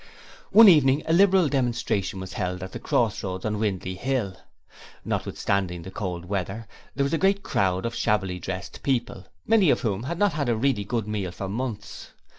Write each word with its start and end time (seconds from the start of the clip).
One 0.51 0.67
evening 0.67 1.03
a 1.05 1.13
Liberal 1.13 1.47
demonstration 1.47 2.19
was 2.19 2.33
held 2.33 2.63
at 2.63 2.71
the 2.71 2.79
Cross 2.79 3.23
Roads 3.23 3.45
on 3.45 3.59
Windley 3.59 3.93
Hill. 3.93 4.35
Notwithstanding 5.05 5.83
the 5.83 5.91
cold 5.91 6.25
weather, 6.25 6.67
there 6.95 7.03
was 7.03 7.13
a 7.13 7.19
great 7.19 7.43
crowd 7.43 7.85
of 7.85 7.93
shabbily 7.93 8.39
dressed 8.39 8.81
people, 8.81 9.27
many 9.45 9.69
of 9.69 9.81
whom 9.81 10.01
had 10.01 10.17
not 10.17 10.33
had 10.33 10.49
a 10.49 10.55
really 10.57 10.85
good 10.85 11.07
meal 11.07 11.29
for 11.31 11.47
months. 11.47 12.13